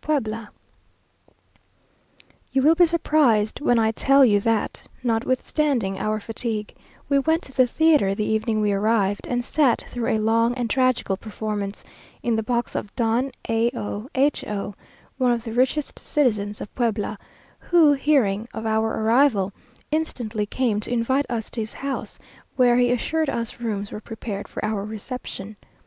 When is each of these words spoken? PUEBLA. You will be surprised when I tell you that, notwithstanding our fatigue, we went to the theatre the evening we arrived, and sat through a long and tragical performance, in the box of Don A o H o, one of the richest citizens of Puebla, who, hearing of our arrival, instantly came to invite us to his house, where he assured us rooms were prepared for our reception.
PUEBLA. 0.00 0.48
You 2.52 2.62
will 2.62 2.74
be 2.74 2.86
surprised 2.86 3.60
when 3.60 3.78
I 3.78 3.90
tell 3.90 4.24
you 4.24 4.40
that, 4.40 4.82
notwithstanding 5.02 5.98
our 5.98 6.20
fatigue, 6.20 6.74
we 7.10 7.18
went 7.18 7.42
to 7.42 7.52
the 7.52 7.66
theatre 7.66 8.14
the 8.14 8.24
evening 8.24 8.62
we 8.62 8.72
arrived, 8.72 9.26
and 9.28 9.44
sat 9.44 9.84
through 9.86 10.06
a 10.08 10.16
long 10.18 10.54
and 10.54 10.70
tragical 10.70 11.18
performance, 11.18 11.84
in 12.22 12.34
the 12.34 12.42
box 12.42 12.74
of 12.74 12.96
Don 12.96 13.30
A 13.50 13.70
o 13.74 14.08
H 14.14 14.42
o, 14.44 14.74
one 15.18 15.32
of 15.32 15.44
the 15.44 15.52
richest 15.52 15.98
citizens 15.98 16.62
of 16.62 16.74
Puebla, 16.74 17.18
who, 17.58 17.92
hearing 17.92 18.48
of 18.54 18.64
our 18.64 18.88
arrival, 19.02 19.52
instantly 19.90 20.46
came 20.46 20.80
to 20.80 20.90
invite 20.94 21.26
us 21.28 21.50
to 21.50 21.60
his 21.60 21.74
house, 21.74 22.18
where 22.56 22.76
he 22.78 22.90
assured 22.90 23.28
us 23.28 23.60
rooms 23.60 23.92
were 23.92 24.00
prepared 24.00 24.48
for 24.48 24.64
our 24.64 24.82
reception. 24.82 25.56